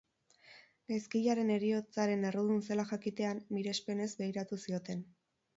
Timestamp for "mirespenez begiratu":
3.59-4.61